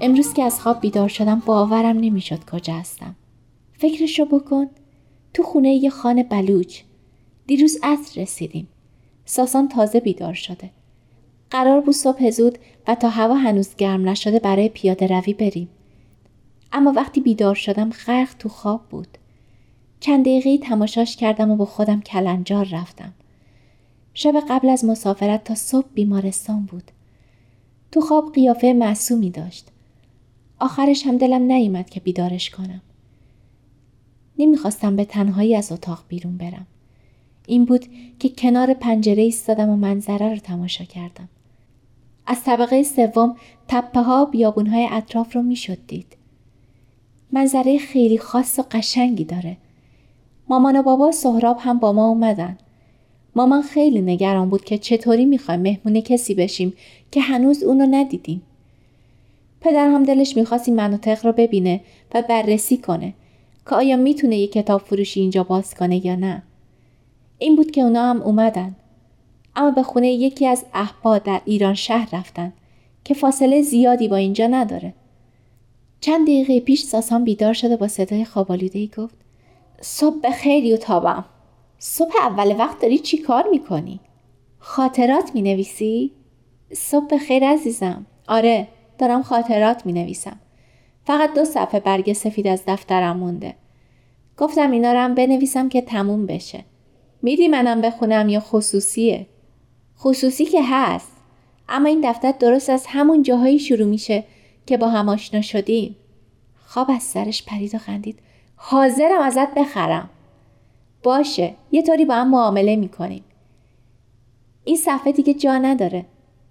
[0.00, 3.16] امروز که از خواب بیدار شدم باورم نمی‌شد کجا هستم.
[3.78, 4.66] فکرشو بکن.
[5.34, 6.80] تو خونه یه خانه بلوچ.
[7.48, 8.68] دیروز عصر رسیدیم.
[9.24, 10.70] ساسان تازه بیدار شده.
[11.50, 15.68] قرار بود صبح زود و تا هوا هنوز گرم نشده برای پیاده روی بریم.
[16.72, 19.08] اما وقتی بیدار شدم غرق تو خواب بود.
[20.00, 23.12] چند دقیقه تماشاش کردم و با خودم کلنجار رفتم.
[24.14, 26.90] شب قبل از مسافرت تا صبح بیمارستان بود.
[27.92, 29.66] تو خواب قیافه معصومی داشت.
[30.58, 32.82] آخرش هم دلم نیامد که بیدارش کنم.
[34.38, 36.66] نمی‌خواستم به تنهایی از اتاق بیرون برم.
[37.48, 37.86] این بود
[38.18, 41.28] که کنار پنجره ایستادم و منظره رو تماشا کردم.
[42.26, 43.36] از طبقه سوم
[43.68, 46.16] تپه ها بیابون های اطراف رو می‌شد دید.
[47.32, 49.56] منظره خیلی خاص و قشنگی داره.
[50.48, 52.58] مامان و بابا سهراب هم با ما اومدن.
[53.36, 56.72] مامان خیلی نگران بود که چطوری می‌خوایم مهمون کسی بشیم
[57.10, 58.42] که هنوز اونو ندیدیم.
[59.60, 61.80] پدر هم دلش می‌خواست این مناطق رو ببینه
[62.14, 63.14] و بررسی کنه
[63.68, 66.42] که آیا می‌تونه یه کتاب فروشی اینجا باز کنه یا نه.
[67.38, 68.76] این بود که اونا هم اومدن.
[69.56, 72.52] اما به خونه یکی از احبا در ایران شهر رفتن
[73.04, 74.94] که فاصله زیادی با اینجا نداره.
[76.00, 79.14] چند دقیقه پیش ساسان بیدار شده با صدای خوابالوده ای گفت
[79.80, 81.24] صبح خیلی و تابم.
[81.78, 84.00] صبح اول وقت داری چی کار می‌کنی؟
[84.58, 86.12] خاطرات می نویسی؟
[86.72, 88.06] صبح خیر عزیزم.
[88.28, 88.68] آره
[88.98, 90.40] دارم خاطرات می نویسم.
[91.04, 93.54] فقط دو صفحه برگ سفید از دفترم مونده.
[94.36, 96.64] گفتم اینا رو هم بنویسم که تموم بشه
[97.22, 99.26] میدی منم بخونم یا خصوصیه؟
[99.98, 101.12] خصوصی که هست.
[101.68, 104.24] اما این دفتر درست از همون جاهایی شروع میشه
[104.66, 105.96] که با هم آشنا شدیم.
[106.66, 108.18] خواب از سرش پرید و خندید.
[108.56, 110.10] حاضرم ازت بخرم.
[111.02, 113.24] باشه یه طوری با هم معامله می‌کنیم.
[114.64, 116.04] این صفحه دیگه جا نداره.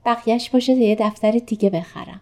[0.05, 2.21] بقیهش باشه یه دفتر دیگه بخرم.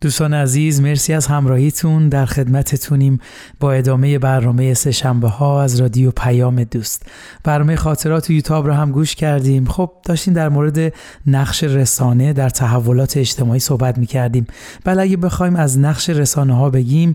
[0.00, 2.08] دوستان عزیز مرسی از همراهیتون.
[2.08, 3.20] در خدمتتونیم
[3.60, 7.06] با ادامه برنامه سهشنبه ها از رادیو پیام دوست.
[7.44, 9.64] برنامه خاطرات و یوتاب رو هم گوش کردیم.
[9.64, 10.92] خب داشتیم در مورد
[11.26, 14.46] نقش رسانه در تحولات اجتماعی صحبت می کردیم
[14.84, 17.14] بله اگه بخوایم از نقش رسانه ها بگیم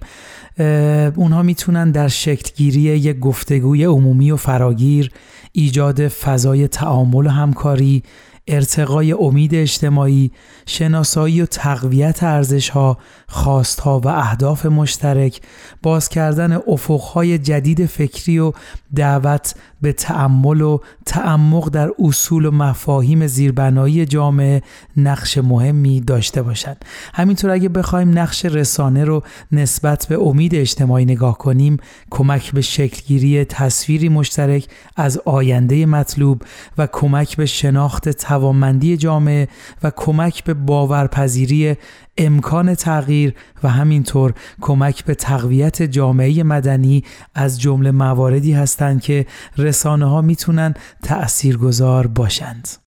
[1.16, 5.12] اونها می‌تونن در شکلگیری یک گفتگوی عمومی و فراگیر
[5.52, 8.04] ایجاد فضای تعامل و همکاری
[8.48, 10.32] ارتقای امید اجتماعی،
[10.66, 15.42] شناسایی و تقویت ارزشها، خواستها و اهداف مشترک،
[15.84, 18.54] باز کردن افقهای جدید فکری و
[18.96, 24.62] دعوت به تعمل و تعمق در اصول و مفاهیم زیربنایی جامعه
[24.98, 26.86] نقش مهمی داشته باشند.
[27.14, 31.78] همینطور اگه بخوایم نقش رسانه رو نسبت به امید اجتماعی نگاه کنیم
[32.10, 36.42] کمک به شکلگیری تصویری مشترک از آینده مطلوب
[36.78, 39.48] و کمک به شناخت توانمندی جامعه
[39.84, 41.76] و کمک به باورپذیری
[42.18, 43.34] امکان تغییر
[43.64, 47.04] و همینطور کمک به تقویت جامعه مدنی
[47.36, 49.26] از جمله مواردی هستند که
[49.58, 50.74] رسانه ها می‌تونن
[51.04, 52.85] تأثیرگذار باشند.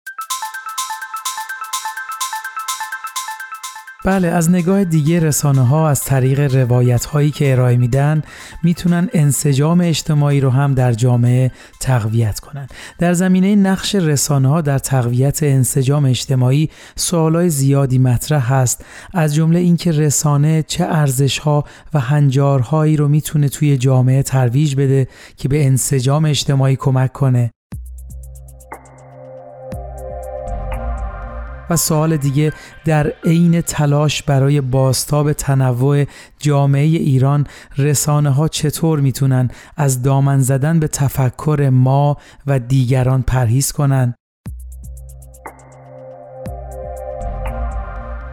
[4.06, 8.22] بله از نگاه دیگه رسانه ها از طریق روایت هایی که ارائه میدن
[8.64, 12.68] می‌تونن انسجام اجتماعی رو هم در جامعه تقویت کنن.
[13.00, 18.86] در زمینه نقش رسانه ها در تقویت انسجام اجتماعی سوالای زیادی مطرح هست.
[19.14, 25.08] از جمله اینکه رسانه چه ارزش ها و هنجارهایی رو می‌تونه توی جامعه ترویج بده
[25.38, 27.52] که به انسجام اجتماعی کمک کنه.
[31.72, 32.54] و سوال دیگه
[32.86, 36.06] در عین تلاش برای باستاب تنوع
[36.40, 37.48] جامعه ایران
[37.78, 42.18] رسانه ها چطور می‌تونن از دامن زدن به تفکر ما
[42.48, 44.14] و دیگران پرهیز کنن؟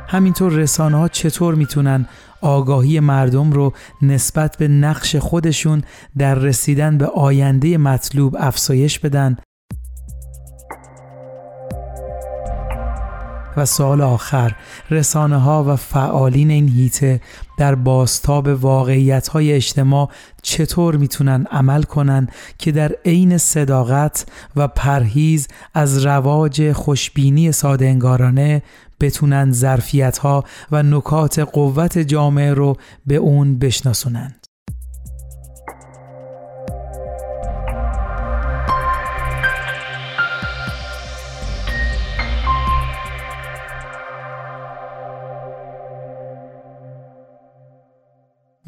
[0.08, 2.06] همینطور رسانه ها چطور می‌تونن
[2.40, 3.72] آگاهی مردم رو
[4.02, 5.82] نسبت به نقش خودشون
[6.18, 9.36] در رسیدن به آینده مطلوب افزایش بدن؟
[13.58, 14.54] و سال آخر
[14.90, 17.20] رسانه ها و فعالین این هیته
[17.58, 20.10] در باستاب واقعیت های اجتماع
[20.42, 22.28] چطور می‌تونن عمل کنن
[22.58, 28.62] که در عین صداقت و پرهیز از رواج خوشبینی ساده انگارانه
[29.00, 34.37] بتونن ظرفیت ها و نکات قوت جامعه رو به اون بشناسونن؟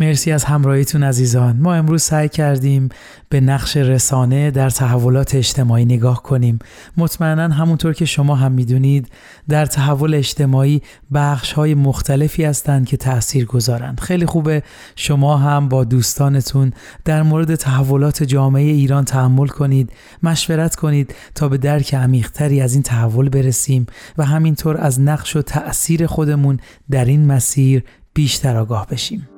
[0.01, 1.57] مرسی از همراهیتون عزیزان.
[1.57, 2.89] ما امروز سعی کردیم
[3.29, 6.59] به نقش رسانه در تحولات اجتماعی نگاه کنیم.
[6.97, 9.09] مطمئنا همونطور که شما هم می‌دونید
[9.49, 10.83] در تحول اجتماعی
[11.15, 14.01] بخش های مختلفی هستند که تأثیر گذارند.
[14.01, 14.63] خیلی خوبه
[14.97, 16.73] شما هم با دوستانتون
[17.05, 19.93] در مورد تحولات جامعه ایران تحمل کنید
[20.23, 23.87] مشورت کنید تا به درک عمیقتری از این تحول برسیم
[24.19, 27.85] و همینطور از نقش و تأثیر خودمون در این مسیر
[28.15, 29.29] بیشتر آگاه بشیم.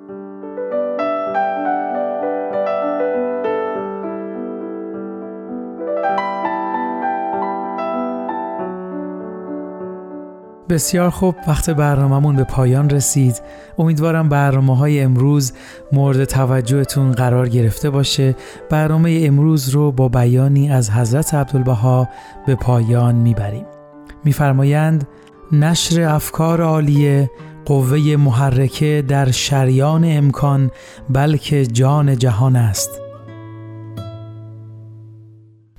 [10.68, 13.42] بسیار خوب وقت برنامهمون به پایان رسید.
[13.78, 15.52] امیدوارم برنامه های امروز
[15.92, 18.36] مورد توجهتون قرار گرفته باشه.
[18.70, 22.08] برنامه امروز رو با بیانی از حضرت عبدالبها
[22.46, 23.66] به پایان می‌بریم.
[24.24, 25.08] میفرمایند
[25.52, 27.30] نشر افکار عالیه
[27.64, 30.70] قوه محرکه در شریان امکان
[31.10, 33.01] بلکه جان جهان است.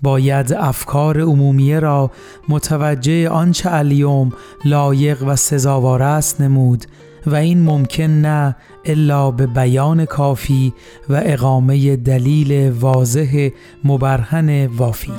[0.03, 2.11] باید افکار عمومیه را
[2.49, 4.31] متوجه آنچه الیوم
[4.65, 6.85] لایق و سزاوار است نمود
[7.25, 10.73] و این ممکن نه الا به بیان کافی
[11.09, 13.49] و اقامه دلیل واضح
[13.83, 15.13] مبرهن وافی.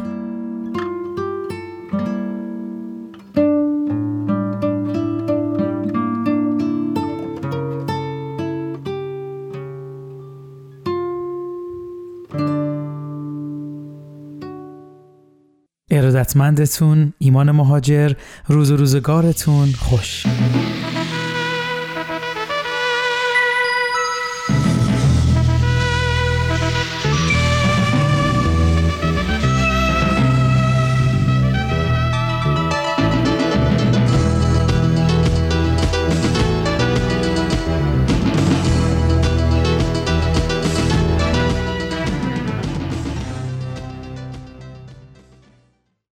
[16.25, 18.12] ارادتمندتون ایمان مهاجر
[18.49, 20.27] روز و روزگارتون خوش.